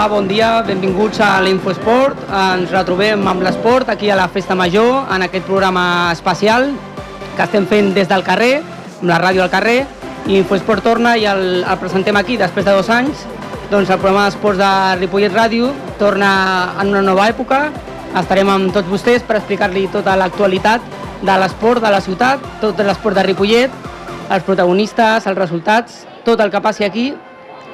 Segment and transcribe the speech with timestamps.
[0.00, 2.22] Hola, bon dia, benvinguts a l'Infoesport.
[2.32, 6.70] Ens retrobem amb l'esport aquí a la Festa Major, en aquest programa especial
[7.36, 8.62] que estem fent des del carrer,
[8.94, 9.82] amb la ràdio al carrer,
[10.24, 13.26] i Infoesport torna i el, el presentem aquí després de dos anys.
[13.68, 15.68] Doncs el programa d'esports de Ripollet Ràdio
[16.00, 16.32] torna
[16.80, 17.66] en una nova època.
[18.24, 20.80] Estarem amb tots vostès per explicar-li tota l'actualitat
[21.20, 23.80] de l'esport de la ciutat, tot l'esport de Ripollet,
[24.32, 27.10] els protagonistes, els resultats, tot el que passi aquí,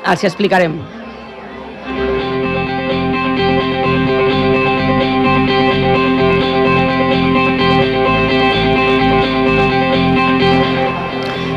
[0.02, 0.80] els hi explicarem.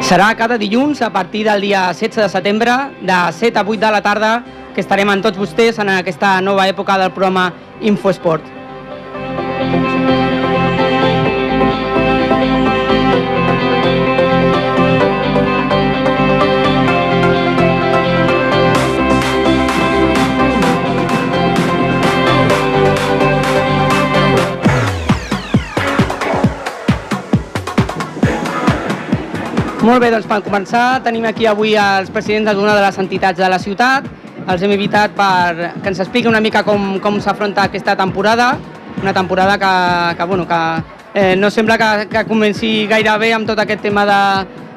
[0.10, 2.74] Serà cada dilluns a partir del dia 16 de setembre,
[3.06, 4.32] de 7 a 8 de la tarda,
[4.74, 8.59] que estarem amb tots vostès en aquesta nova època del programa Infoesport.
[29.80, 33.48] Molt bé, doncs per començar tenim aquí avui els presidents d'una de les entitats de
[33.48, 34.10] la ciutat.
[34.50, 38.58] Els hem invitat per que ens expliqui una mica com, com s'afronta aquesta temporada,
[39.02, 40.60] una temporada que, que, bueno, que
[41.14, 44.20] eh, no sembla que, que comenci gaire bé amb tot aquest tema de,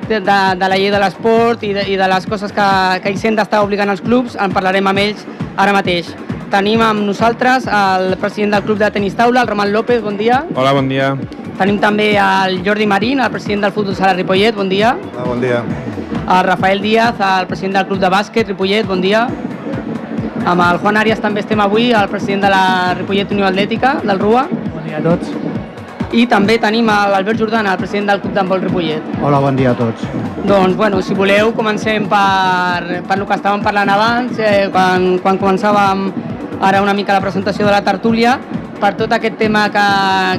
[0.07, 2.71] de, de, de la llei de l'esport i, de, i de les coses que,
[3.03, 5.27] que Hisenda està obligant als clubs, en parlarem amb ells
[5.57, 6.15] ara mateix.
[6.53, 10.45] Tenim amb nosaltres el president del club de tenis taula, el Roman López, bon dia.
[10.55, 11.17] Hola, bon dia.
[11.59, 14.95] Tenim també el Jordi Marín, el president del Futbol Sala Ripollet, bon dia.
[15.13, 15.63] Hola, bon dia.
[16.23, 19.27] El Rafael Díaz, el president del Club de Bàsquet Ripollet, bon dia.
[20.49, 24.19] Amb el Juan Arias també estem avui, el president de la Ripollet Unió Atlètica, del
[24.19, 24.47] RUA.
[24.73, 25.35] Bon dia a tots.
[26.13, 29.13] I també tenim l'Albert Jordana, el president del Club d'Handbol Ripollet.
[29.23, 30.09] Hola, bon dia a tots.
[30.49, 35.39] Doncs, bueno, si voleu, comencem per, per el que estàvem parlant abans, eh, quan, quan
[35.41, 36.09] començàvem
[36.63, 38.39] ara una mica la presentació de la tertúlia,
[38.83, 39.87] per tot aquest tema que,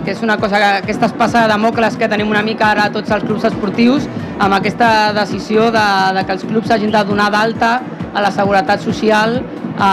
[0.03, 3.11] que és una cosa, que, aquesta espasa de Damocles que tenim una mica ara tots
[3.15, 4.07] els clubs esportius,
[4.43, 5.83] amb aquesta decisió de,
[6.17, 7.77] de que els clubs hagin de donar d'alta
[8.13, 9.39] a la seguretat social
[9.77, 9.91] a,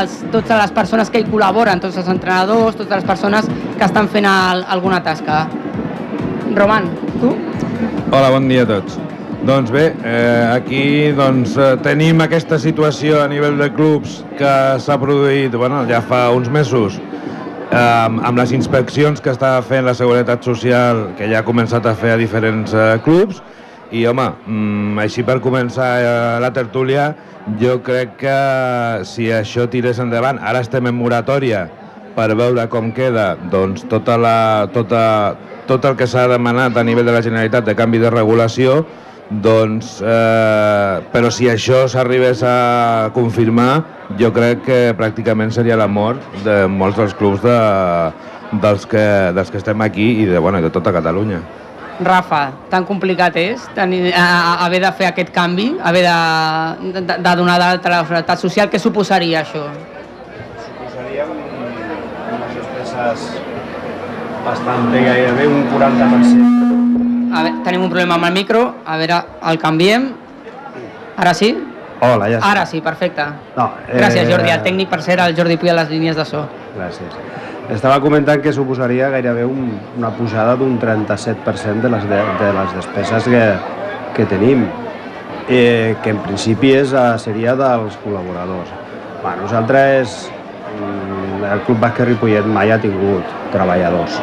[0.00, 4.08] als, totes les persones que hi col·laboren, tots els entrenadors, totes les persones que estan
[4.12, 5.42] fent el, alguna tasca.
[6.54, 6.86] Roman,
[7.18, 7.34] tu?
[8.12, 9.00] Hola, bon dia a tots.
[9.46, 14.96] Doncs bé, eh, aquí doncs, eh, tenim aquesta situació a nivell de clubs que s'ha
[14.98, 16.96] produït bueno, ja fa uns mesos
[17.70, 21.94] eh, amb les inspeccions que està fent la Seguretat Social, que ja ha començat a
[21.98, 23.42] fer a diferents eh, clubs,
[23.94, 26.12] i home, mm, així per començar eh,
[26.42, 27.12] la tertúlia,
[27.60, 28.38] jo crec que
[29.06, 31.66] si això tirés endavant, ara estem en moratòria
[32.16, 34.36] per veure com queda doncs, tota la,
[34.74, 35.02] tota,
[35.68, 38.80] tot el que s'ha demanat a nivell de la Generalitat de canvi de regulació,
[39.30, 43.82] doncs, eh, però si això s'arribés a confirmar,
[44.20, 47.56] jo crec que pràcticament seria la mort de molts dels clubs de,
[48.62, 51.40] dels, que, dels que estem aquí i de, bueno, de tota Catalunya.
[51.96, 57.34] Rafa, tan complicat és tenir, a, haver de fer aquest canvi, haver de, de, de
[57.40, 59.64] donar d'alta la seguretat social, què suposaria això?
[60.66, 63.26] Suposaria unes despeses
[64.44, 66.65] bastant gairebé un 40%.
[67.36, 69.18] A veure, tenim un problema amb el micro, a veure,
[69.50, 70.06] el canviem.
[71.20, 71.50] Ara sí?
[72.00, 72.50] Hola, ja està.
[72.50, 73.26] Ara sí, perfecte.
[73.56, 73.98] No, eh...
[73.98, 74.52] Gràcies, Jordi.
[74.54, 76.46] El tècnic, per ser, el Jordi Puy a les línies de so.
[76.76, 77.18] Gràcies.
[77.74, 82.74] Estava comentant que suposaria gairebé un, una pujada d'un 37% de les, de, de les
[82.78, 83.42] despeses que,
[84.16, 84.64] que tenim,
[85.48, 86.94] eh, que en principi és,
[87.24, 88.72] seria dels col·laboradors.
[89.24, 90.16] Bueno, nosaltres,
[90.78, 94.20] mm, el Club Bàsquet Ripollet mai ha tingut treballadors.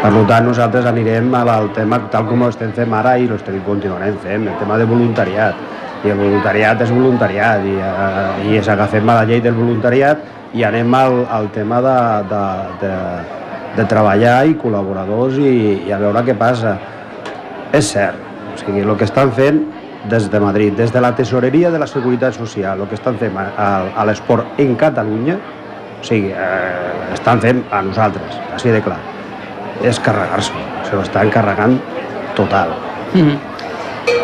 [0.00, 3.36] Per tant, nosaltres anirem al tema tal com ho estem fent ara i ho
[3.66, 5.54] continuarem fent, el tema de voluntariat.
[6.04, 10.22] I el voluntariat és voluntariat i, eh, i és agafem a la llei del voluntariat
[10.56, 11.98] i anem al, al tema de,
[12.32, 12.40] de,
[12.80, 12.94] de,
[13.76, 15.52] de treballar i col·laboradors i,
[15.84, 16.78] i a veure què passa.
[17.76, 18.16] És cert,
[18.54, 19.66] o sigui, el que estan fent
[20.08, 23.36] des de Madrid, des de la tesoreria de la Seguretat Social, el que estan fent
[23.36, 25.36] a, a l'esport en Catalunya,
[26.00, 29.19] o sigui, eh, estan fent a nosaltres, així de clar
[29.82, 31.78] és carregar-se, se ho està encarregant
[32.36, 32.74] total.
[33.14, 33.38] Mm -hmm.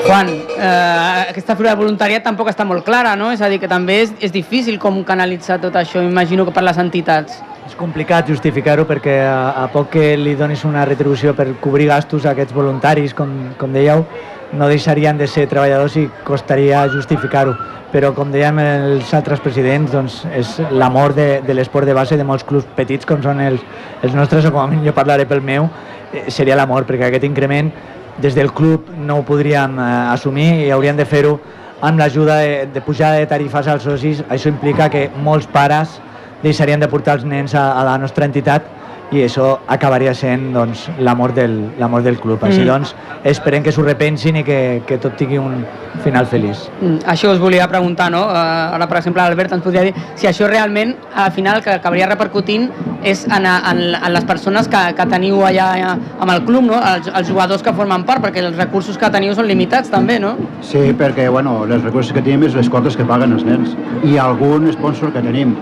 [0.06, 3.32] Juan, eh, aquesta figura de voluntariat tampoc està molt clara, no?
[3.32, 6.62] És a dir, que també és, és difícil com canalitzar tot això, imagino que per
[6.62, 7.42] les entitats.
[7.66, 12.24] És complicat justificar-ho perquè a, a poc que li donis una retribució per cobrir gastos
[12.24, 14.04] a aquests voluntaris, com, com dèieu,
[14.52, 17.56] no deixarien de ser treballadors i costaria justificar-ho.
[17.92, 22.24] Però com dèiem els altres presidents doncs és l'amor de, de l'esport de base de
[22.26, 23.62] molts clubs petits com són els,
[24.02, 25.68] els nostres o com a mínim jo parlaré pel meu
[26.12, 27.70] eh, seria l'amor perquè aquest increment
[28.18, 31.36] des del club no ho podríem eh, assumir i hauríem de fer-ho
[31.80, 36.00] amb l'ajuda de, de pujada de tarifes als socis, això implica que molts pares
[36.42, 38.66] deixarien de portar els nens a, a la nostra entitat
[39.12, 42.42] i això acabaria sent doncs, l'amor del, l'amor del club.
[42.42, 42.66] Així Mm.
[42.66, 42.94] doncs,
[43.24, 45.64] esperem que s'ho repensin i que, que tot tingui un
[46.02, 46.68] final feliç.
[46.80, 48.24] Mm, Això us volia preguntar, no?
[48.26, 52.06] Uh, ara, per exemple, l'Albert ens podria dir si això realment, al final, que acabaria
[52.06, 52.68] repercutint
[53.04, 56.80] és en, en, en les persones que, que teniu allà eh, amb el club, no?
[56.82, 60.34] Els, els jugadors que formen part, perquè els recursos que teniu són limitats també, no?
[60.60, 64.18] Sí, perquè bueno, les recursos que tenim és les quotes que paguen els nens i
[64.18, 65.54] algun sponsor que tenim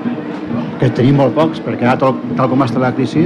[0.81, 3.25] que tenim molt pocs, perquè ara, tal, tal com està la crisi,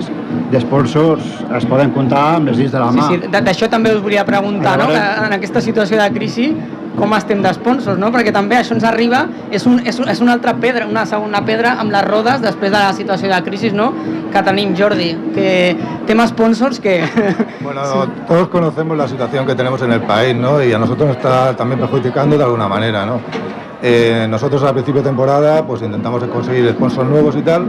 [0.51, 1.23] d'esponsors
[1.57, 3.09] es poden comptar amb les dits de la Sí, mà.
[3.09, 4.87] sí, d- d'això també us volia preguntar, no?
[4.89, 6.55] Que en aquesta situació de crisi
[6.99, 8.09] com estem d'esponsors, no?
[8.11, 11.45] Perquè també això ens arriba, és, un, és, un, és una altra pedra, una segona
[11.47, 13.93] pedra amb les rodes després de la situació de crisi, no?
[14.33, 15.77] Que tenim, Jordi, que
[16.07, 17.05] tema sponsors que...
[17.63, 17.83] Bueno,
[18.27, 20.63] todos conocemos la situación que tenemos en el país, ¿no?
[20.63, 23.21] Y a nosotros nos está también perjudicando de alguna manera, ¿no?
[23.81, 27.67] Eh, nosotros a principio de temporada pues intentamos conseguir sponsors nuevos y tal.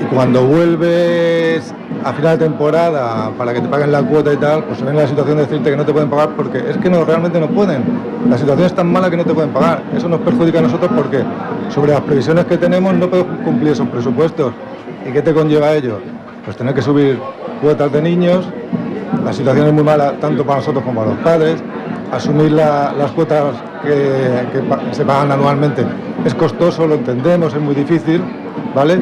[0.00, 1.74] Y cuando vuelves
[2.04, 4.94] a final de temporada para que te paguen la cuota y tal, pues se ven
[4.94, 7.40] en la situación de decirte que no te pueden pagar porque es que no, realmente
[7.40, 7.82] no pueden.
[8.30, 9.82] La situación es tan mala que no te pueden pagar.
[9.96, 11.22] Eso nos perjudica a nosotros porque
[11.70, 14.52] sobre las previsiones que tenemos no podemos cumplir esos presupuestos.
[15.06, 15.98] ¿Y qué te conlleva ello?
[16.44, 17.18] Pues tener que subir
[17.60, 18.48] cuotas de niños,
[19.24, 21.62] la situación es muy mala tanto para nosotros como para los padres.
[22.12, 23.90] Asumir la- las cuotas que,
[24.52, 25.84] que se pagan anualmente
[26.24, 28.22] es costoso, lo entendemos, es muy difícil,
[28.74, 28.98] ¿vale?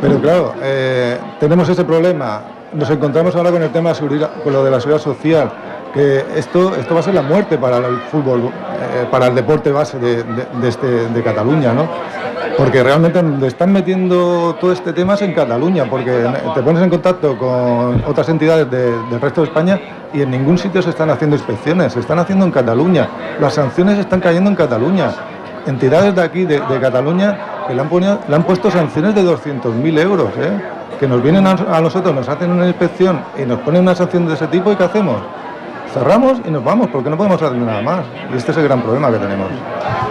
[0.00, 2.42] Pero claro, eh, tenemos ese problema.
[2.72, 5.50] Nos encontramos ahora con el tema de con lo de la seguridad social,
[5.94, 9.72] que esto, esto va a ser la muerte para el fútbol, eh, para el deporte
[9.72, 11.88] base de, de- este- Cataluña, ¿no?
[12.56, 16.10] Porque realmente donde están metiendo todo este tema es en Cataluña, porque
[16.54, 19.80] te pones en contacto con otras entidades de- del resto de España
[20.12, 23.08] y en ningún sitio se están haciendo inspecciones, se están haciendo en Cataluña.
[23.40, 25.10] Las sanciones están cayendo en Cataluña.
[25.68, 27.36] Entidades de aquí, de, de Cataluña,
[27.68, 30.50] que le han, ponido- le han puesto sanciones de 200.000 euros, ¿eh?
[30.98, 34.26] que nos vienen a, a nosotros, nos hacen una inspección y nos ponen una sanción
[34.26, 35.16] de ese tipo y ¿qué hacemos?
[35.92, 38.00] Cerramos y nos vamos, porque no podemos hacer nada más.
[38.32, 39.48] Y este es el gran problema que tenemos.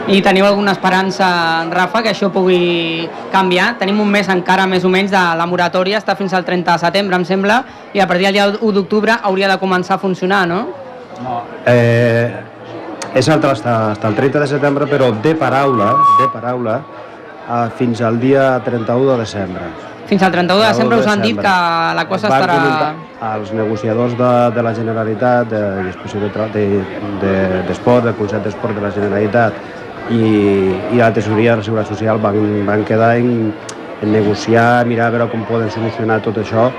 [0.08, 3.74] I teniu alguna esperança, Rafa, que això pugui canviar?
[3.78, 6.80] Tenim un mes encara més o menys de la moratòria, està fins al 30 de
[6.86, 7.58] setembre, em sembla,
[7.94, 10.62] i a partir del dia 1 d'octubre hauria de començar a funcionar, no?
[11.66, 12.32] Eh,
[13.16, 16.80] és altre hasta, hasta el 30 de setembre, però de paraula, de paraula,
[17.50, 19.62] eh, fins al dia 31 de desembre.
[20.08, 21.56] Fins al 31 de desembre us han dit que
[21.98, 22.94] la cosa Van estarà...
[23.34, 26.84] als negociadors de, de la Generalitat, de Disposició de de-
[27.22, 29.54] de- d'Esport, de, del Consell d'Esport de la Generalitat
[30.10, 30.22] i,
[30.94, 33.52] i la Tesoreria de la Seguretat Social van, van quedar en,
[34.02, 36.70] en negociar, mirar a veure com poden solucionar tot això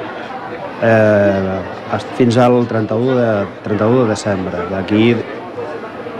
[0.82, 1.58] eh,
[2.16, 4.56] fins al 31 de, 31 de desembre.
[4.70, 5.16] D'aquí,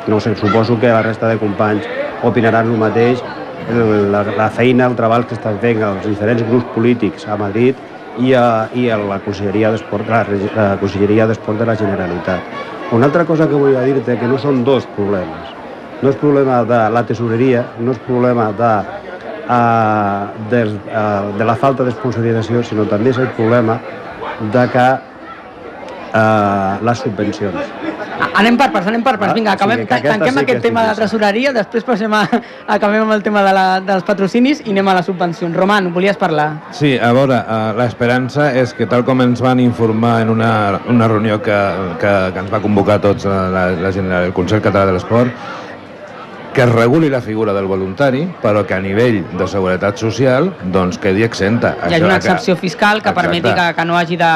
[0.09, 1.85] no sé, suposo que la resta de companys
[2.25, 3.23] opinaran el mateix,
[4.11, 7.77] la, la feina, el treball que estan fent els diferents grups polítics a Madrid
[8.19, 10.25] i a, i a la Conselleria d'Esport la,
[10.57, 12.65] la Conselleria d'Esport de la Generalitat.
[12.97, 15.53] Una altra cosa que vull dir-te que no són dos problemes.
[16.01, 18.73] No és problema de la tesoreria, no és problema de,
[19.45, 23.77] uh, del, uh, de la falta d'esponsorització, sinó també és el problema
[24.55, 27.78] de que uh, les subvencions.
[28.39, 29.33] Anem per parts, anem per parts.
[29.33, 31.03] Ah, Vinga, acabem, aquesta tanquem sí que aquest tema de difícil.
[31.03, 32.23] tresoreria, després passem a,
[32.67, 35.55] acabem amb el tema de la, dels patrocinis i anem a les subvencions.
[35.57, 36.49] Roman, volies parlar?
[36.75, 41.09] Sí, a veure, eh, l'esperança és que tal com ens van informar en una, una
[41.09, 41.59] reunió que,
[42.01, 45.31] que, que ens va convocar tots eh, la, la, General- el Consell Català de l'Esport,
[46.59, 50.97] que es reguli la figura del voluntari, però que a nivell de seguretat social doncs
[50.99, 51.77] quedi exenta.
[51.87, 53.21] Hi ha una excepció fiscal que Exacte.
[53.29, 54.31] permeti que, que no hagi de,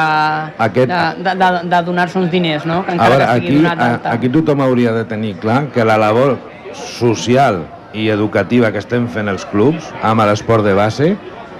[0.63, 2.85] Aquest- de, de, de, de donar-se uns diners, no?
[2.85, 5.65] Que A encara veure, que sigui aquí, donat a, aquí tothom hauria de tenir clar
[5.75, 6.37] que la labor
[6.73, 11.17] social i educativa que estem fent els clubs amb l'esport de base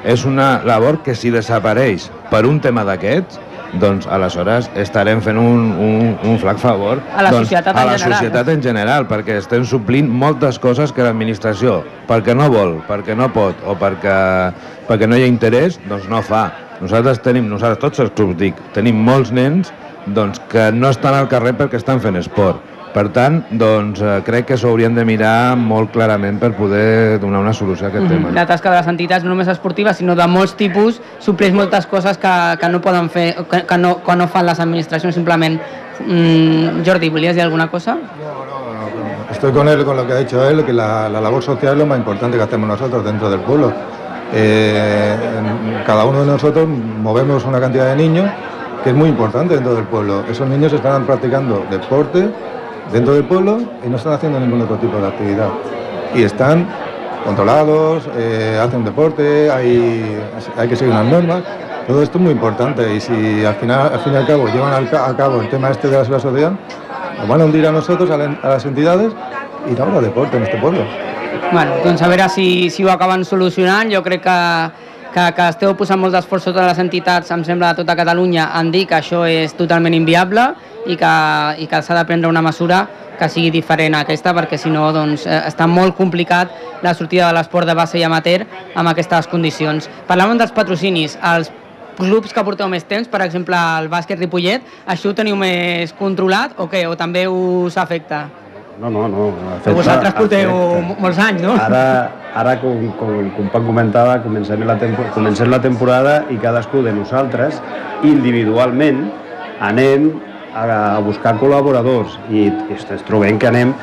[0.07, 3.35] és una labor que si desapareix per un tema d'aquests,
[3.81, 7.87] doncs aleshores estarem fent un, un, un flac favor A la doncs, societat a en
[7.89, 8.19] la general.
[8.19, 13.29] societat en general, perquè estem suplint moltes coses que l'administració, perquè no vol, perquè no
[13.33, 14.17] pot o perquè,
[14.89, 16.45] perquè no hi ha interès, doncs no fa.
[16.83, 19.71] Nosaltres tenim, nosaltres tots els clubs dic, tenim molts nens
[20.05, 22.59] doncs, que no estan al carrer perquè estan fent esport.
[22.93, 27.39] Per tant, doncs, eh, crec que s'ho haurien de mirar molt clarament per poder donar
[27.41, 28.29] una solució a aquest tema.
[28.35, 32.21] La tasca de les entitats, no només esportives, sinó de molts tipus, supleix moltes coses
[32.21, 35.57] que, que no poden fer, que, que, no, que no fan les administracions simplement.
[36.05, 37.97] Mm, Jordi, ¿volies dir alguna cosa?
[39.31, 41.79] Estoy con él, con lo que ha dicho él, que la, la labor social es
[41.79, 43.73] lo más importante que hacemos nosotros dentro del pueblo.
[44.35, 45.15] Eh,
[45.85, 48.29] cada uno de nosotros movemos una cantidad de niños
[48.83, 50.23] que es muy importante dentro del pueblo.
[50.29, 52.29] Esos niños están practicando deporte
[52.93, 55.49] dentro del pueblo y no están haciendo ningún otro tipo de actividad.
[56.15, 56.67] Y están
[57.25, 60.17] controlados, eh, hacen deporte, hay,
[60.57, 61.43] hay que seguir unas normas.
[61.87, 64.73] Todo esto es muy importante y si al final, al fin y al cabo llevan
[64.93, 66.57] a cabo el tema este de la seguridad social,
[67.19, 69.11] nos van a hundir a nosotros, a, la- a las entidades
[69.69, 70.81] y no habrá deporte en este pueblo.
[71.51, 73.93] Bueno, doncs a veure si, si ho acaben solucionant.
[73.93, 74.71] Jo crec que,
[75.13, 78.71] que, que esteu posant molts d'esforços totes les entitats, em sembla, de tota Catalunya, en
[78.73, 80.49] dir que això és totalment inviable
[80.89, 81.13] i que,
[81.63, 82.83] i que s'ha de prendre una mesura
[83.19, 86.51] que sigui diferent a aquesta, perquè si no doncs, eh, està molt complicat
[86.83, 88.43] la sortida de l'esport de base i amateur
[88.75, 89.89] amb aquestes condicions.
[90.09, 91.17] Parlàvem dels patrocinis.
[91.21, 91.51] Els
[91.97, 96.57] clubs que porteu més temps, per exemple el bàsquet Ripollet, això ho teniu més controlat
[96.57, 96.87] o què?
[96.89, 98.25] O també us afecta?
[98.81, 99.27] No, no, no.
[99.63, 100.51] Que vosaltres porteu
[100.99, 101.53] molts anys, no?
[101.61, 101.83] Ara,
[102.35, 106.93] ara com, com el company comentava, comencem la, tempo, comencem la temporada i cadascú de
[106.95, 107.61] nosaltres,
[108.03, 109.05] individualment,
[109.61, 110.09] anem
[110.55, 113.75] a, a buscar col·laboradors i ens trobem que anem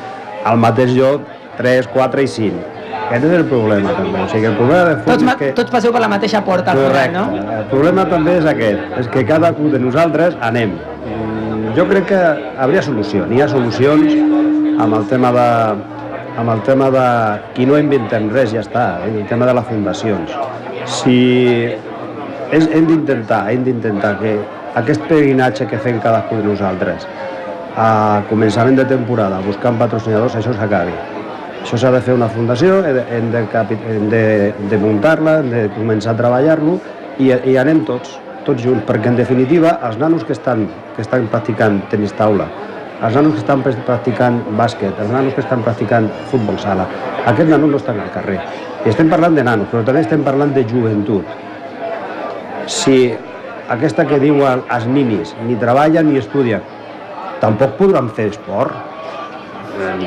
[0.45, 1.23] al mateix lloc
[1.57, 2.67] 3, 4 i 5.
[3.11, 4.21] Aquest és el problema també.
[4.23, 5.49] O sigui, el problema de fons Tots, és que...
[5.57, 7.15] tots passeu per la mateixa porta al final, Correcte.
[7.17, 7.57] no?
[7.57, 10.77] El problema també és aquest, és que cadascú de nosaltres anem.
[11.07, 12.21] Mm, Jo crec que
[12.59, 13.25] hauria solució.
[13.27, 14.15] N'hi ha solucions
[14.81, 15.47] amb el tema de
[16.41, 17.05] amb el tema de...
[17.55, 19.11] Qui no inventem res ja està, eh?
[19.19, 20.35] el tema de les fundacions.
[20.89, 21.17] Si
[22.51, 24.37] és, hem d'intentar, hem d'intentar que
[24.79, 27.07] aquest peregrinatge que fem cadascú de nosaltres
[27.79, 30.95] a començament de temporada buscant patrocinadors, això s'acabi.
[31.61, 33.43] Això s'ha de fer una fundació, hem de,
[33.91, 34.23] hem de,
[34.71, 36.79] de muntar-la, hem de començar a treballar-lo
[37.19, 41.29] i, i anem tots, tots junts, perquè en definitiva els nanos que estan, que estan
[41.31, 42.49] practicant tenis taula,
[43.01, 46.85] els nanos que estan practicant bàsquet, els nanos que estan practicant futbol sala,
[47.25, 48.37] aquests nanos no estan al carrer.
[48.85, 51.25] I estem parlant de nanos, però també estem parlant de joventut.
[52.69, 52.97] Si
[53.73, 56.61] aquesta que diuen els ninis ni treballen ni estudien,
[57.41, 58.73] tampoc podran fer esport.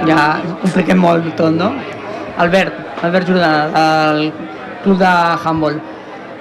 [0.07, 1.73] Ja compliquem molt tot, no?
[2.39, 4.31] Albert, Albert Jordà, del
[4.85, 5.11] club de
[5.43, 5.83] handball.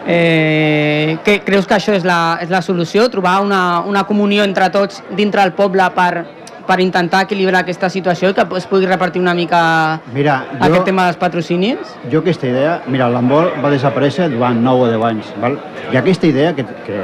[0.06, 3.08] Eh, què, creus que això és la, és la solució?
[3.10, 6.26] Trobar una, una comunió entre tots dintre del poble per,
[6.68, 10.86] per intentar equilibrar aquesta situació i que es pugui repartir una mica Mira, jo, aquest
[10.88, 11.96] tema dels patrocinis?
[12.12, 12.78] jo aquesta idea...
[12.88, 15.58] Mira, l'handbol va desaparèixer durant 9 o 10 anys, val?
[15.92, 17.00] I aquesta idea que, que,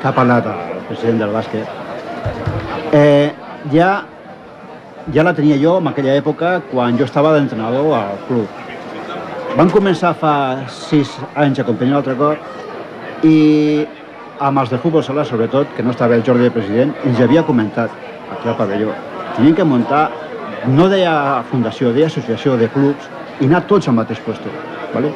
[0.00, 1.68] que ha parlat el president del bàsquet,
[2.96, 3.32] eh,
[3.72, 3.90] ja,
[5.12, 8.62] ja la tenia jo en aquella època quan jo estava d'entrenador al club.
[9.54, 10.34] Van començar fa
[10.66, 11.12] 6
[11.44, 13.36] anys a competir un altre cop i
[14.44, 17.44] amb els de futbol sala, sobretot, que no estava el Jordi de president, ens havia
[17.46, 17.92] comentat
[18.34, 18.92] aquí al pavelló.
[19.36, 20.10] Tenien que muntar,
[20.68, 23.08] no deia fundació, deia associació de clubs
[23.40, 24.52] i anar tots al mateix lloc.
[24.94, 25.10] ¿vale?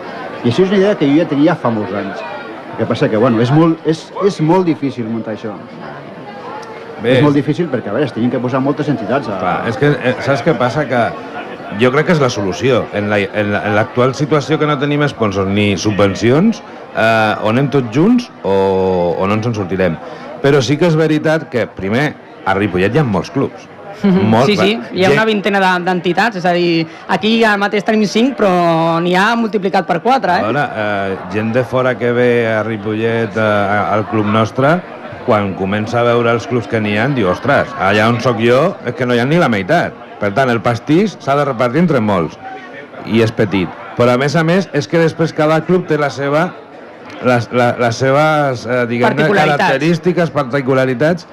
[0.44, 2.20] I això és una idea que jo ja tenia fa molts anys.
[2.72, 5.54] El que passa que, bueno, és molt, és, és molt difícil muntar això.
[7.02, 9.28] Bé, és molt difícil perquè, a veure, es tenien que posar moltes entitats.
[9.30, 9.38] A...
[9.38, 10.82] Clar, és que eh, saps què passa?
[10.90, 11.02] Que
[11.78, 12.84] jo crec que és la solució.
[12.98, 16.58] En la- en la- en l'actual la, situació que no tenim sponsors ni subvencions,
[16.96, 19.98] eh, o anem tots junts o, o no ens en sortirem.
[20.42, 22.14] Però sí que és veritat que, primer,
[22.48, 23.66] a Ripollet hi ha molts clubs.
[23.98, 27.82] Molt, sí, sí, hi ha una vintena de- d'entitats, és a dir, aquí al mateix
[27.84, 30.42] tenim 5, però n'hi ha multiplicat per 4, A eh?
[30.44, 33.40] veure, eh, gent de fora que ve a Ripollet, eh,
[33.96, 34.76] al club nostre,
[35.26, 38.76] quan comença a veure els clubs que n'hi ha, diu, ostres, allà on sóc jo
[38.86, 39.92] és que no hi ha ni la meitat.
[40.20, 42.38] Per tant, el pastís s'ha de repartir entre molts
[43.06, 43.68] i és petit.
[43.98, 46.52] Però a més a més és que després cada club té la seva
[47.24, 49.58] les, la, les seves eh, diguem Particularitats.
[49.58, 51.26] característiques, particularitats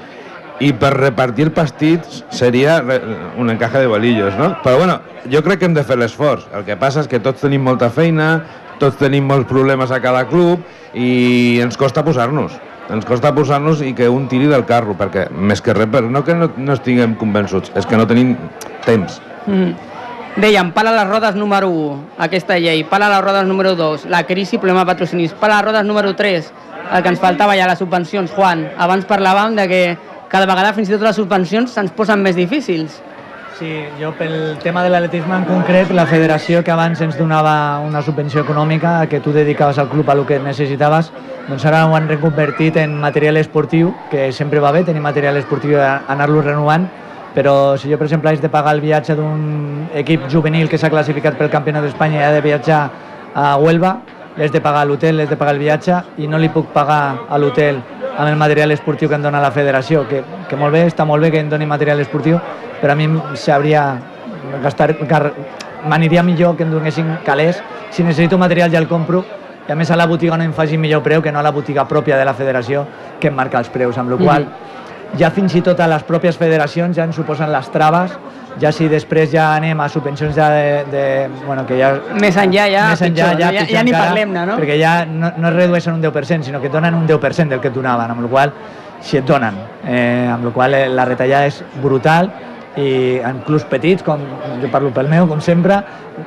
[0.64, 3.02] i per repartir pastits seria re-
[3.38, 4.54] un encaje de bolillos, no?
[4.64, 5.00] Però bueno,
[5.32, 6.46] jo crec que hem de fer l'esforç.
[6.56, 8.44] El que passa és que tots tenim molta feina,
[8.80, 12.56] tots tenim molts problemes a cada club i ens costa posar-nos.
[12.94, 16.36] Ens costa posar-nos i que un tiri del carro, perquè més que res, no que
[16.38, 18.36] no, no estiguem convençuts, és que no tenim
[18.86, 19.20] temps.
[19.48, 19.74] Mm.
[20.36, 24.58] Dèiem, pala les rodes número 1, aquesta llei, pala les rodes número 2, la crisi,
[24.60, 26.50] problema de patrocinis, pala les rodes número 3,
[26.92, 28.34] el que ens faltava ja, les subvencions.
[28.36, 29.82] Juan, abans parlàvem de que
[30.36, 32.98] cada vegada fins i tot les subvencions se'ns posen més difícils.
[33.56, 33.70] Sí,
[34.02, 38.42] jo pel tema de l'atletisme en concret, la federació que abans ens donava una subvenció
[38.44, 41.14] econòmica que tu dedicaves al club a el que necessitaves,
[41.48, 45.78] doncs ara ho han reconvertit en material esportiu, que sempre va bé tenir material esportiu
[45.78, 46.90] i anar-lo renovant,
[47.32, 50.92] però si jo, per exemple, haig de pagar el viatge d'un equip juvenil que s'ha
[50.92, 52.82] classificat pel Campionat d'Espanya i ha de viatjar
[53.32, 54.02] a Huelva,
[54.38, 57.38] l'he de pagar l'hotel, l'he de pagar el viatge i no li puc pagar a
[57.38, 57.78] l'hotel
[58.18, 61.22] amb el material esportiu que em dona la federació, que, que molt bé, està molt
[61.24, 62.38] bé que em doni material esportiu,
[62.82, 63.98] però a mi s'hauria
[64.64, 65.34] gastar, gar-
[65.86, 67.60] m'aniria millor que em donessin calés.
[67.92, 69.24] Si necessito material ja el compro
[69.68, 71.52] i a més a la botiga no em faci millor preu que no a la
[71.52, 72.86] botiga pròpia de la federació
[73.20, 74.46] que em marca els preus, amb la qual
[75.18, 78.12] ja fins i tot a les pròpies federacions ja ens suposen les traves
[78.62, 81.04] ja si després ja anem a subvencions ja de, de
[81.46, 81.92] bueno, que ja...
[82.22, 84.58] Més enllà ja, més enllà, pitjor, ja, ja, pitjor ja ni encara, parlem-ne, no?
[84.62, 87.64] Perquè ja no, no es redueixen un 10%, sinó que et donen un 10% del
[87.64, 88.56] que et donaven, amb la qual
[89.06, 92.32] si et donen, eh, amb la qual la retallada és brutal
[92.78, 94.20] i en clubs petits, com
[94.62, 95.78] jo parlo pel meu, com sempre,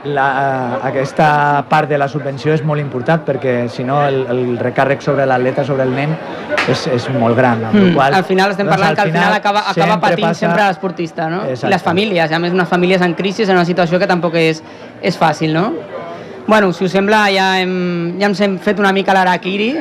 [0.05, 5.03] la, aquesta part de la subvenció és molt important perquè si no el, el recàrrec
[5.05, 6.15] sobre l'atleta, sobre el nen,
[6.69, 7.65] és, és molt gran.
[7.69, 10.27] Amb Mm, qual, al final estem doncs, parlant que al final acaba, acaba sempre patint
[10.29, 11.43] passa- sempre l'esportista, no?
[11.45, 11.67] Exacte.
[11.69, 14.63] I les famílies, a més unes famílies en crisi en una situació que tampoc és,
[15.03, 15.73] és fàcil, no?
[16.49, 19.75] Bueno, si us sembla, ja hem, ja ens hem fet una mica l'araquiri,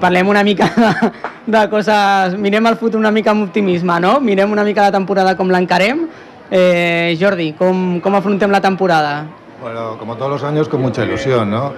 [0.00, 1.10] parlem una mica de,
[1.58, 2.36] de coses...
[2.38, 4.20] Mirem el futur una mica amb optimisme, no?
[4.20, 6.06] Mirem una mica la temporada com l'encarem.
[6.50, 9.24] Eh, Jordi, com, com afrontem la temporada?
[9.60, 11.72] Bueno, como todos los años, con mucha ilusión, ¿no?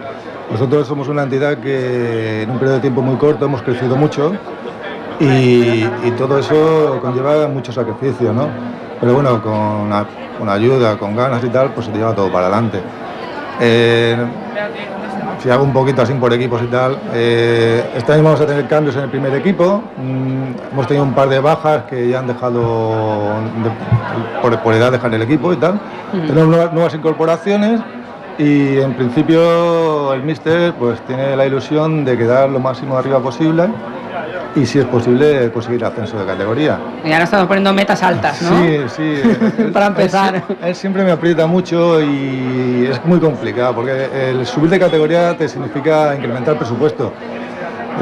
[0.50, 4.32] Nosotros somos una entidad que en un periodo de tiempo muy corto hemos crecido mucho
[5.20, 8.48] y, y todo eso conlleva mucho sacrificio, ¿no?
[9.00, 10.06] Pero bueno, con, a-
[10.38, 12.80] con ayuda, con ganas y tal, pues se lleva todo para adelante.
[13.60, 14.16] Eh,
[15.40, 18.66] si hago un poquito así por equipos y tal, eh, este año vamos a tener
[18.66, 19.82] cambios en el primer equipo.
[19.96, 22.90] Mm, hemos tenido un par de bajas que ya han dejado,
[23.62, 25.78] de- por, por edad, dejar el equipo y tal.
[26.26, 27.80] Tenemos nuevas, nuevas incorporaciones
[28.38, 33.68] y en principio el míster pues tiene la ilusión de quedar lo máximo arriba posible
[34.56, 36.78] y si es posible conseguir ascenso de categoría.
[37.04, 38.58] Y ahora estamos poniendo metas altas, ¿no?
[38.58, 39.02] Sí, sí.
[39.58, 40.34] él- Para él empezar.
[40.46, 45.36] sie- Él, siempre me aprieta mucho y es muy complicado porque el subir de categoría
[45.36, 47.12] te significa incrementar el presupuesto.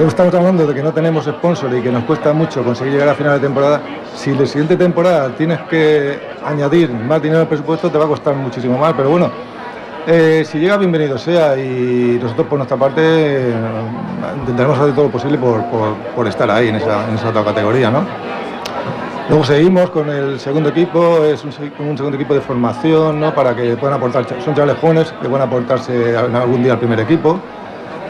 [0.07, 3.15] Estamos hablando de que no tenemos sponsor y que nos cuesta mucho conseguir llegar a
[3.15, 3.81] final de temporada.
[4.15, 8.35] Si la siguiente temporada tienes que añadir más dinero al presupuesto, te va a costar
[8.35, 8.93] muchísimo más.
[8.95, 9.31] Pero bueno,
[10.07, 11.57] eh, si llega, bienvenido sea.
[11.59, 13.53] Y nosotros, por nuestra parte,
[14.41, 15.63] intentaremos hacer todo lo posible por,
[16.27, 17.15] estar ahí en esa, en
[17.45, 18.03] categoría, ¿no?
[19.29, 23.35] Luego seguimos con el segundo equipo, es un, se- un segundo equipo de formación, ¿no?
[23.35, 24.77] Para que puedan aportar, son chavales
[25.21, 27.41] que puedan aportarse algún día al primer equipo.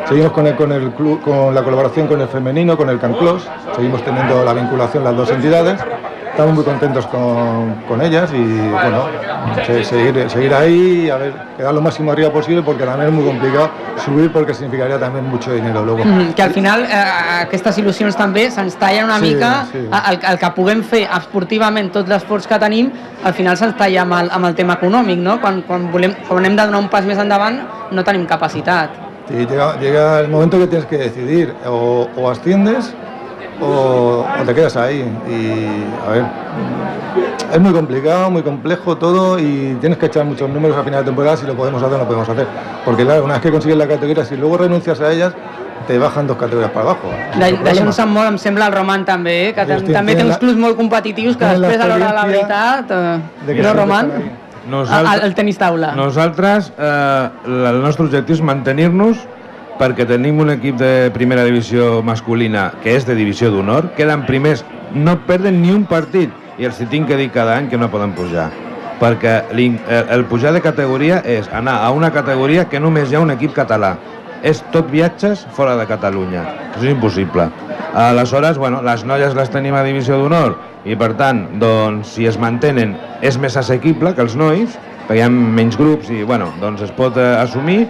[0.07, 4.45] Seguimos con, el club, con la colaboración con el femenino, con el Canclos, seguimos teniendo
[4.45, 5.81] la vinculación las dos entidades.
[6.37, 9.07] Estamos muy contentos con, con ellas y bueno,
[9.65, 13.25] se- seguir, seguir ahí, a ver, quedar lo máximo arriba posible porque también es muy
[13.25, 13.71] complicado
[14.05, 16.05] subir porque significaría también mucho dinero luego.
[16.05, 16.93] Mhm, que al final eh,
[17.41, 19.79] aquestes il·lusions també se'ns tallen una Sí, mica sí.
[20.11, 22.93] el, el que puguem fer esportivament tot l'esforç que tenim
[23.25, 25.41] al final se'ns talla amb el, amb el tema econòmic no?
[25.41, 28.91] quan, quan, volem, quan hem de donar un pas més endavant no tenim capacitat
[29.27, 32.93] Sí, llega, llega el momento que tienes que decidir, o, o asciendes
[33.61, 35.01] o, o te quedas ahí.
[35.29, 36.25] Y a ver,
[37.53, 41.07] es muy complicado, muy complejo todo y tienes que echar muchos números a final de
[41.07, 42.47] temporada si lo podemos hacer o no lo podemos hacer.
[42.85, 45.33] Porque claro, una vez que consigues la categoría, si luego renuncias a ellas,
[45.87, 47.09] te bajan dos categorías para abajo.
[47.39, 49.53] De- D'això sap molt, em sembla, el Roman també, eh?
[49.55, 52.91] que també té uns clubs molt competitius que després a l'hora de la veritat...
[52.91, 54.11] Eh, de que no, Roman?
[54.11, 54.33] ahí.
[54.67, 55.93] El, el tenis taula.
[55.95, 59.21] Nosaltres, eh, el nostre objectiu és mantenir-nos
[59.81, 64.65] perquè tenim un equip de primera divisió masculina que és de divisió d'honor, queden primers,
[64.95, 67.91] no perden ni un partit i els hi tinc que dir cada any que no
[67.93, 68.49] poden pujar
[69.01, 69.43] perquè
[70.09, 73.53] el pujar de categoria és anar a una categoria que només hi ha un equip
[73.57, 73.97] català.
[74.47, 76.43] És tot viatges fora de Catalunya.
[76.75, 77.49] Això és impossible.
[77.97, 82.37] Aleshores, bueno, les noies les tenim a divisió d'honor i per tant, doncs, si es
[82.39, 86.83] mantenen és més assequible que els nois perquè hi ha menys grups i bueno, doncs
[86.83, 87.87] es pot eh, assumir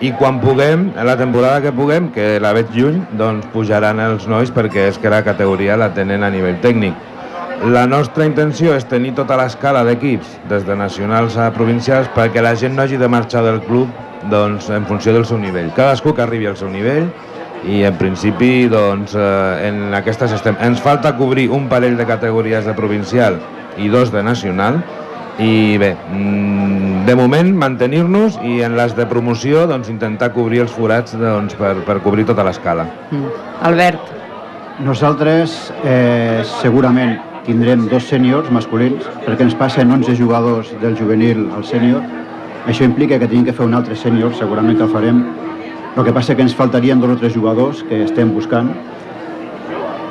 [0.00, 4.52] i quan puguem, la temporada que puguem, que la veig lluny, doncs pujaran els nois
[4.54, 6.94] perquè és que la categoria la tenen a nivell tècnic.
[7.74, 12.54] La nostra intenció és tenir tota l'escala d'equips, des de nacionals a provincials, perquè la
[12.54, 13.90] gent no hagi de marxar del club
[14.30, 15.72] doncs, en funció del seu nivell.
[15.74, 17.10] Cadascú que arribi al seu nivell
[17.66, 20.54] i en principi doncs, eh, en aquestes estem.
[20.62, 23.40] Ens falta cobrir un parell de categories de provincial
[23.76, 24.78] i dos de nacional
[25.38, 30.74] i bé, mm, de moment mantenir-nos i en les de promoció doncs, intentar cobrir els
[30.74, 32.88] forats doncs, per, per cobrir tota l'escala.
[33.10, 33.36] Mm.
[33.70, 34.18] Albert,
[34.78, 41.64] Nosaltres eh, segurament tindrem dos sèniors masculins perquè ens passen 11 jugadors del juvenil al
[41.66, 42.04] sènior.
[42.70, 45.18] Això implica que tenim que fer un altre sènior, segurament que el farem.
[45.96, 48.70] El que passa que ens faltarien dos o tres jugadors que estem buscant.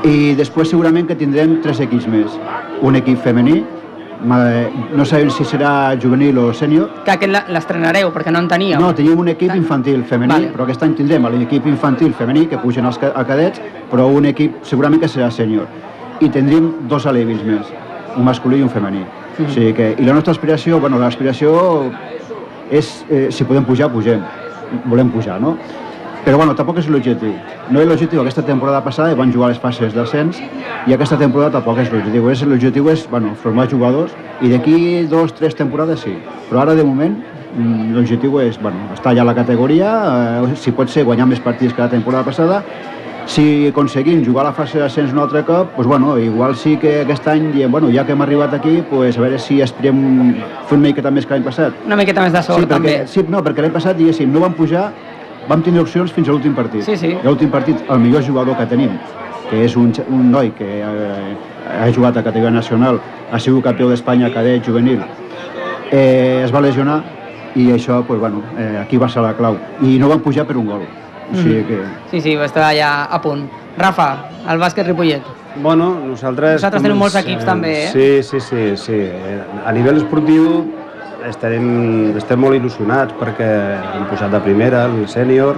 [0.04, 2.36] I després segurament que tindrem tres equips més.
[2.84, 3.62] Un equip femení,
[4.24, 8.80] no sabem si serà juvenil o sènior, que aquest l'estrenareu, perquè no en teníeu.
[8.82, 10.52] no, tenim un equip infantil femení, Vale.
[10.54, 15.02] però aquest any tindrem l'equip infantil femení que pugen a cadets, però un equip segurament
[15.02, 15.68] que serà sènior.
[16.20, 17.74] I tindríem dos alevins més,
[18.16, 19.04] un masculí i un femení.
[19.38, 21.92] O sigui que, I la nostra aspiració, bueno, l'aspiració
[22.72, 24.24] és, eh, si podem pujar, pugem.
[24.86, 25.58] Volem pujar, no?
[26.28, 27.30] Però bueno, tampoc és l'objectiu.
[27.72, 28.20] No és l'objectiu.
[28.20, 30.42] Aquesta temporada passada van jugar les fases d'ascens
[30.84, 32.28] i aquesta temporada tampoc és l'objectiu.
[32.52, 34.12] L'objectiu és bueno, formar jugadors
[34.44, 36.18] i d'aquí dos, tres temporades sí.
[36.50, 37.16] Però ara, de moment,
[37.56, 39.94] mm, l'objectiu és bueno, estar allà a la categoria,
[40.52, 42.62] eh, si pot ser guanyar més partits que la temporada passada,
[43.26, 47.06] si aconseguim jugar a la fase d'ascens un altre cop, doncs, bueno, igual sí que
[47.06, 50.36] aquest any, diem, bueno, ja que hem arribat aquí, doncs, a veure si aspirem
[50.68, 51.86] fer una miqueta més que l'any passat.
[51.86, 53.08] Una miqueta més de sort, sí, perquè, també.
[53.08, 54.92] Sí, no, perquè l'any passat, diguéssim, no vam pujar,
[55.48, 56.84] vam tenir opcions fins a l'últim partit.
[56.84, 57.14] Sí, sí.
[57.16, 58.98] I l'últim partit, el millor jugador que tenim,
[59.50, 61.36] que és un, un noi que eh,
[61.82, 63.00] ha jugat a categoria nacional,
[63.32, 65.02] ha sigut campió d'Espanya cadet juvenil,
[65.92, 67.02] eh, es va lesionar
[67.56, 69.58] i això, pues, bueno, eh, aquí va ser la clau.
[69.82, 70.84] I no van pujar per un gol.
[71.28, 71.80] O sigui que...
[72.12, 73.48] Sí, sí, va estar allà a punt.
[73.78, 75.26] Rafa, el bàsquet Ripollet.
[75.64, 76.60] Bueno, nosaltres...
[76.60, 77.90] Vosaltres teniu molts equips, també, eh?
[77.92, 79.00] Sí, sí, sí, sí.
[79.08, 80.68] Eh, A nivell esportiu
[81.26, 83.50] estarem, estem molt il·lusionats perquè
[83.96, 85.58] hem posat de primera, el sènior,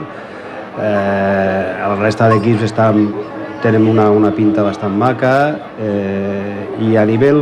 [0.80, 3.10] eh, la resta d'equips estan,
[3.64, 5.34] tenen una, una pinta bastant maca
[5.84, 7.42] eh, i a nivell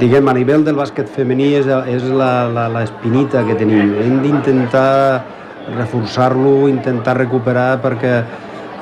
[0.00, 3.94] diguem, a nivell del bàsquet femení és, és la, la, la espinita que tenim.
[4.02, 5.24] Hem d'intentar
[5.76, 8.18] reforçar-lo, intentar recuperar perquè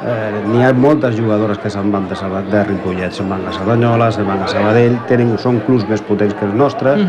[0.05, 3.53] eh, n'hi ha moltes jugadores que se'n van de, Salva- de Ripollet, se'n van a
[3.57, 7.01] Cerdanyola, se'n van a Sabadell, tenen, són clubs més potents que els nostres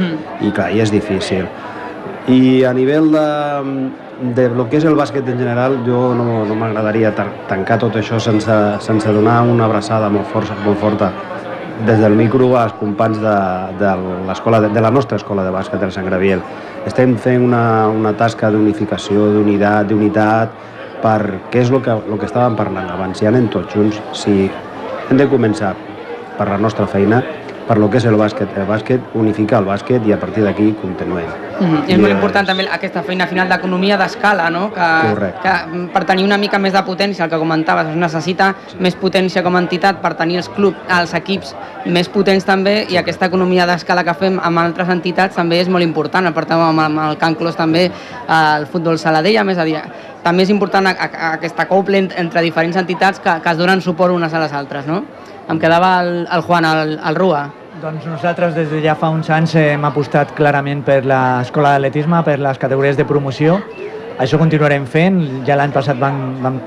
[0.41, 1.45] i clar, i és difícil.
[2.27, 3.25] I a nivell de,
[4.34, 7.12] de lo que és el bàsquet en general, jo no, no m'agradaria
[7.49, 11.12] tancar tot això sense, sense donar una abraçada molt, força, molt forta
[11.86, 13.36] des del micro als companys de,
[13.81, 13.89] de,
[14.25, 16.39] l'escola de, de la nostra escola de bàsquet del Sant Graviel.
[16.88, 20.53] Estem fent una, una tasca d'unificació, d'unitat, d'unitat,
[21.05, 21.21] per
[21.53, 23.19] què és el que, el que estàvem parlant abans.
[23.19, 25.75] Si anem tots junts, si hem de començar
[26.35, 27.21] per la nostra feina,
[27.67, 30.67] per lo que és el bàsquet, el bàsquet, unificar el bàsquet i a partir d'aquí
[30.82, 31.25] continuem.
[31.60, 34.67] Mm, és molt important també aquesta feina final d'economia d'escala, no?
[34.73, 35.41] que, Correcte.
[35.41, 39.41] que per tenir una mica més de potència, el que comentaves, es necessita més potència
[39.41, 43.65] com a entitat per tenir els clubs, els equips més potents també i aquesta economia
[43.65, 47.17] d'escala que fem amb altres entitats també és molt important, el portem amb, amb el
[47.17, 47.89] Can Clos també,
[48.30, 49.80] el futbol Saladella, més a dir,
[50.23, 53.58] també és important a, a, a aquesta couple ent- entre diferents entitats que, que es
[53.58, 55.04] donen suport unes a les altres, no?
[55.47, 57.45] Em quedava el, el Juan, el, el Rua.
[57.81, 62.39] Doncs nosaltres des de ja fa uns anys hem apostat clarament per l'escola d'atletisme, per
[62.41, 63.60] les categories de promoció.
[64.17, 65.19] Això continuarem fent.
[65.45, 66.58] Ja l'any passat vam, vam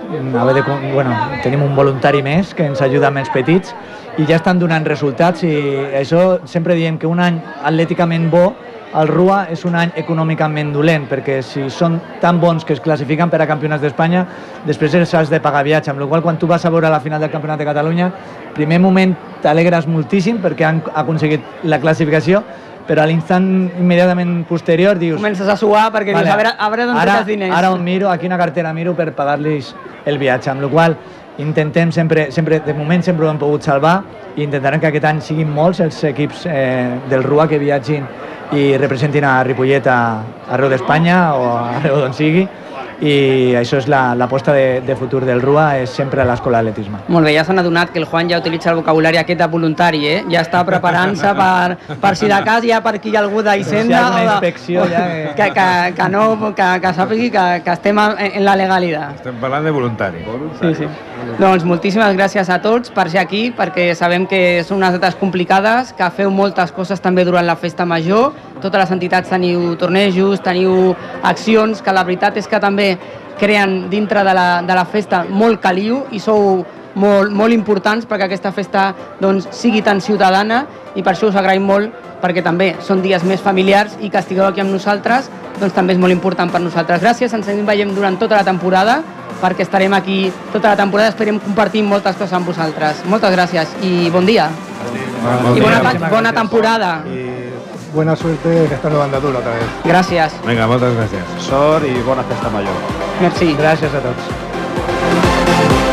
[0.44, 0.62] haver de,
[0.92, 3.74] bueno, tenim un voluntari més que ens ajuda amb els petits
[4.18, 5.54] i ja estan donant resultats i
[5.98, 8.52] això sempre diem que un any atlèticament bo
[8.96, 13.30] el RUA és un any econòmicament dolent, perquè si són tan bons que es classifiquen
[13.30, 14.24] per a campionats d'Espanya,
[14.66, 17.00] després els has de pagar viatge, amb la qual quan tu vas a veure la
[17.00, 18.08] final del Campionat de Catalunya,
[18.54, 22.42] primer moment t'alegres moltíssim perquè han aconseguit la classificació,
[22.88, 23.44] però a l'instant
[23.76, 25.18] immediatament posterior dius...
[25.20, 27.52] Comences a suar perquè dius, a veure, a veure d'on ara, diners.
[27.54, 29.74] Ara on miro, a quina cartera miro per pagar-los
[30.08, 30.96] el viatge, amb la qual
[31.38, 34.00] intentem sempre, sempre, de moment sempre ho hem pogut salvar
[34.34, 38.08] i intentarem que aquest any siguin molts els equips eh, del RUA que viatgin
[38.56, 39.98] i representin a Ripollet a,
[40.48, 42.46] arreu d'Espanya o arreu d'on sigui
[43.00, 46.98] i això és la- l'aposta de, de futur del RUA, és sempre a l'escola d'atletisme.
[47.08, 50.00] Molt bé, ja s'han adonat que el Juan ja utilitza el vocabulari aquest de voluntari,
[50.08, 50.24] eh?
[50.30, 54.10] Ja està preparant-se per, per si de cas hi ha per aquí algú d'Hisenda Si
[54.10, 57.98] o de- inspecció ja que- que, que, que, no, que, que sàpigui que, que estem
[57.98, 59.14] en, la legalitat.
[59.22, 60.24] Estem parlant de voluntari.
[60.60, 60.88] Sí, sí.
[61.38, 65.92] Doncs moltíssimes gràcies a tots per ser aquí, perquè sabem que són unes dates complicades,
[65.92, 70.94] que feu moltes coses també durant la festa major, totes les entitats teniu tornejos, teniu
[71.22, 72.92] accions, que la veritat és que també
[73.38, 76.64] creen dintre de la, de la festa molt caliu i sou
[76.98, 78.90] molt, molt importants perquè aquesta festa
[79.20, 80.64] doncs, sigui tan ciutadana
[80.96, 84.48] i per això us agraïm molt perquè també són dies més familiars i que estigueu
[84.48, 87.00] aquí amb nosaltres doncs també és molt important per nosaltres.
[87.02, 89.00] Gràcies, ens en veiem durant tota la temporada
[89.38, 93.04] perquè estarem aquí tota la temporada, esperem compartir moltes coses amb vosaltres.
[93.06, 94.50] Moltes gràcies i bon dia.
[95.54, 97.02] I bona, bona temporada.
[97.06, 97.27] Y
[97.98, 99.64] buena suerte en esta nueva andadura otra vez.
[99.84, 100.36] Gràcies.
[100.46, 101.34] Vinga, moltes gràcies.
[101.48, 102.78] Sort i bona festa major.
[103.20, 103.56] Merci.
[103.58, 105.87] Gràcies a tots.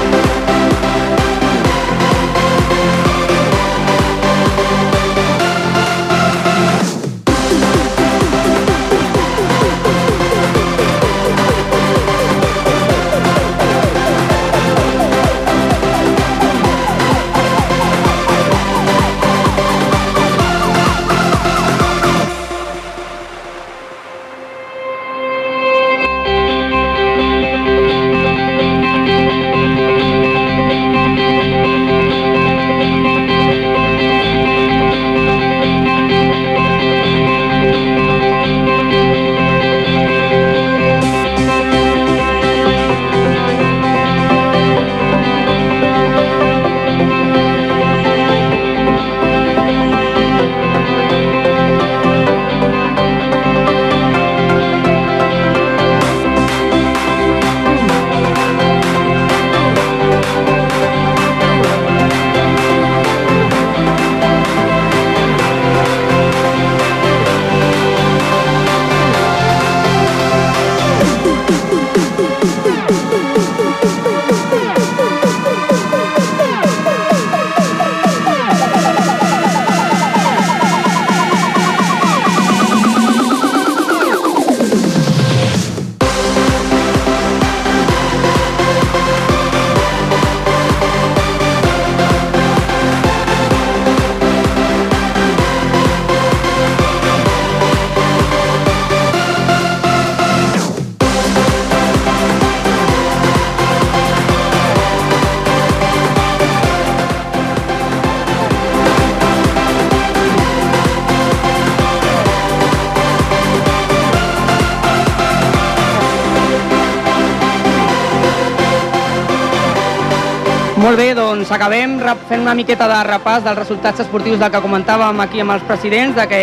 [120.86, 121.96] Molt bé, doncs acabem
[122.30, 126.14] fent una miqueta de repàs dels resultats esportius del que comentàvem aquí amb els presidents,
[126.14, 126.42] de que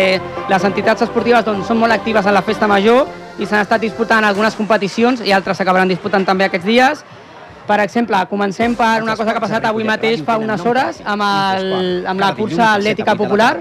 [0.51, 3.07] les entitats esportives doncs, són molt actives en la festa major
[3.39, 7.05] i s'han estat disputant algunes competicions i altres s'acabaran disputant també aquests dies.
[7.69, 11.23] Per exemple, comencem per una cosa que ha passat avui mateix fa unes hores amb,
[11.23, 13.53] el, amb la cursa atlètica popular.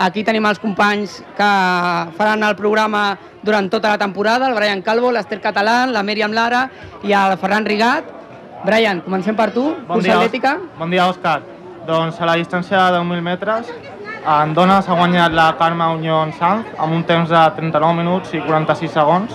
[0.00, 1.50] Aquí tenim els companys que
[2.16, 6.64] faran el programa durant tota la temporada, el Brian Calvo, l'Ester Catalán, la Mèriam Lara
[7.04, 8.21] i el Ferran Rigat.
[8.64, 10.52] Brian, comencem per tu, bon cursa dia, atlètica.
[10.78, 11.40] Bon dia, Òscar.
[11.86, 13.70] Doncs a la distància de 10.000 metres,
[14.22, 18.42] en dones ha guanyat la Carme Unión Sanz amb un temps de 39 minuts i
[18.44, 19.34] 46 segons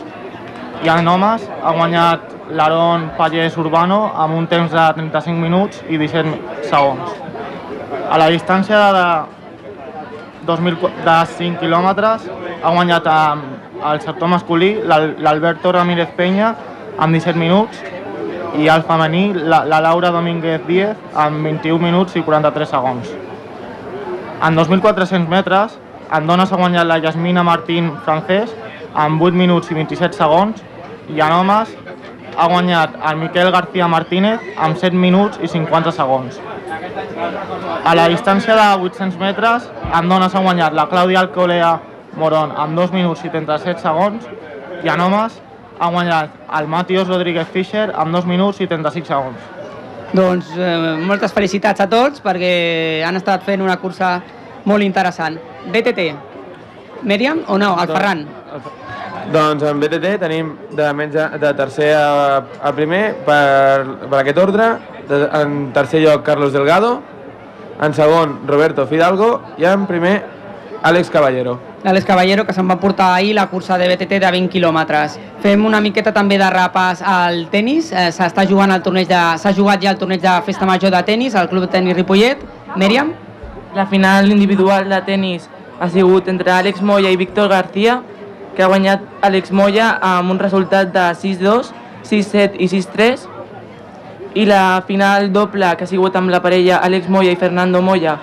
[0.86, 6.00] i en homes ha guanyat l'Aaron Pallés Urbano amb un temps de 35 minuts i
[6.00, 7.12] 17 segons.
[8.08, 9.06] A la distància de,
[10.48, 12.32] 2000, de 5 quilòmetres
[12.64, 16.56] ha guanyat el sector masculí l'Alberto Ramírez Peña
[16.98, 17.84] amb 17 minuts
[18.58, 23.12] i al femení la, la Laura Domínguez Díez amb 21 minuts i 43 segons.
[24.44, 25.78] En 2.400 metres,
[26.14, 28.54] en dones ha guanyat la Yasmina Martín francès
[28.94, 30.64] amb 8 minuts i 27 segons
[31.14, 31.74] i en homes
[32.38, 36.40] ha guanyat el Miquel García Martínez amb 7 minuts i 50 segons.
[37.84, 41.78] A la distància de 800 metres, en dones ha guanyat la Clàudia Alcolea
[42.18, 44.26] Moron amb 2 minuts i 37 segons
[44.84, 45.42] i en homes
[45.80, 49.54] ha guanyat el Matios Rodríguez Fischer amb 2 minuts i 35 segons.
[50.16, 54.18] Doncs eh, moltes felicitats a tots perquè han estat fent una cursa
[54.68, 55.38] molt interessant.
[55.72, 56.12] BTT,
[57.04, 57.74] Mèriam o no?
[57.82, 58.24] El Ferran?
[59.34, 64.70] Doncs en BTT tenim de, menys de tercer a, a primer per, per aquest ordre,
[65.10, 66.96] de, en tercer lloc Carlos Delgado,
[67.84, 70.16] en segon Roberto Fidalgo i en primer
[70.84, 71.60] Àlex Caballero.
[71.84, 75.18] Àlex Caballero, que se'n va portar ahir la cursa de BTT de 20 quilòmetres.
[75.42, 77.92] Fem una miqueta també de rapes al tennis.
[77.92, 79.22] Eh, S'està jugant el torneig de...
[79.42, 82.44] S'ha jugat ja el torneig de Festa Major de tennis al Club de Tenis Ripollet.
[82.78, 83.14] Mèriam?
[83.76, 88.02] La final individual de tennis ha sigut entre Àlex Moya i Víctor García,
[88.56, 91.74] que ha guanyat Àlex Moya amb un resultat de 6-2,
[92.06, 93.28] 6-7 i 6-3.
[94.38, 98.18] I la final doble, que ha sigut amb la parella Àlex Moya i Fernando Moya,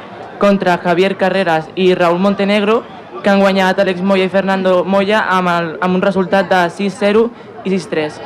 [0.45, 2.83] contra Javier Carreras i Raúl Montenegro,
[3.23, 7.23] que han guanyat Àlex Moya i Fernando Moya amb, el, amb un resultat de 6-0
[7.65, 8.19] i 6-3.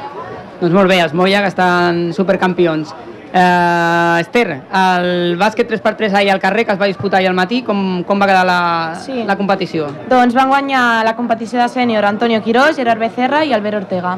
[0.59, 2.91] Doncs molt bé, els Moya que estan supercampions.
[3.29, 7.61] Uh, Esther, el bàsquet 3x3 ahir al carrer que es va disputar ahir al matí,
[7.63, 8.59] com, com va quedar la,
[9.05, 9.21] sí.
[9.29, 9.93] la competició?
[10.11, 14.17] Doncs van guanyar la competició de sènior Antonio Quirós, Gerard Becerra i Albert Ortega.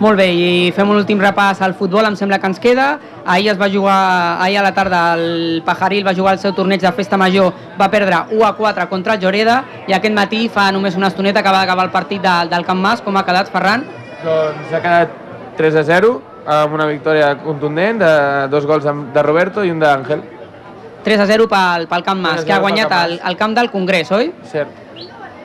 [0.00, 2.86] Molt bé, i fem un últim repàs al futbol, em sembla que ens queda.
[3.28, 3.96] Ahir es va jugar,
[4.40, 7.90] ahir a la tarda el Pajaril va jugar el seu torneig de festa major, va
[7.92, 11.52] perdre 1 a 4 contra el Lloreda i aquest matí fa només una estoneta que
[11.52, 13.04] va acabar el partit de, del Camp Mas.
[13.04, 13.84] Com ha quedat, Ferran?
[14.24, 15.16] Doncs ha quedat
[15.60, 16.16] 3 a 0
[16.48, 18.12] amb una victòria contundent de
[18.48, 20.24] dos gols de Roberto i un d'Àngel.
[21.04, 24.08] 3 a 0 pel, pel Camp Mas, que ha guanyat el, el camp del Congrés,
[24.16, 24.32] oi?
[24.48, 24.89] Cert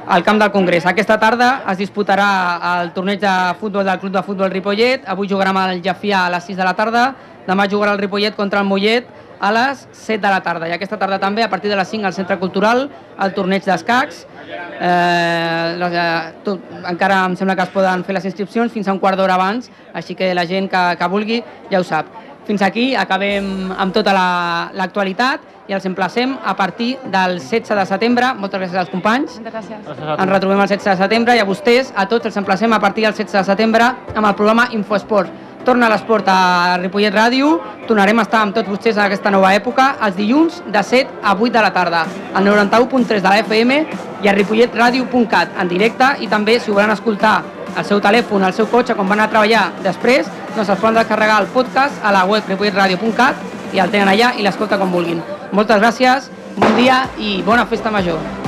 [0.07, 0.85] al camp del Congrés.
[0.85, 2.27] Aquesta tarda es disputarà
[2.81, 5.05] el torneig de futbol del Club de Futbol Ripollet.
[5.07, 7.05] Avui jugarem el Jafià a les 6 de la tarda.
[7.47, 10.69] Demà jugarà el Ripollet contra el Mollet a les 7 de la tarda.
[10.69, 12.87] I aquesta tarda també, a partir de les 5, al Centre Cultural,
[13.21, 14.25] el torneig d'escacs.
[14.79, 18.93] Eh, les, eh, tot, encara em sembla que es poden fer les inscripcions fins a
[18.93, 22.11] un quart d'hora abans, així que la gent que, que vulgui ja ho sap.
[22.45, 27.85] Fins aquí acabem amb tota l'actualitat la, i els emplacem a partir del 16 de
[27.89, 28.33] setembre.
[28.37, 29.39] Moltes gràcies als companys.
[29.39, 30.19] Moltes gràcies.
[30.19, 33.07] Ens retrobem el 16 de setembre i a vostès, a tots, els emplacem a partir
[33.07, 35.33] del 16 de setembre amb el programa Infoesport.
[35.65, 37.55] Torna l'esport a Ripollet Ràdio.
[37.89, 41.33] Tornarem a estar amb tots vostès en aquesta nova època els dilluns de 7 a
[41.33, 42.05] 8 de la tarda
[42.37, 43.81] al 91.3 de la FM
[44.21, 47.39] i a ripolletradio.cat en directe i també si ho volen escoltar
[47.75, 51.41] al seu telèfon, al seu cotxe, quan van a treballar després, doncs es poden descarregar
[51.43, 55.21] el podcast a la web ripolletradio.cat i el tenen allà i l'escolta com vulguin.
[55.51, 58.44] Moltes gràcies, bon dia i bona festa major.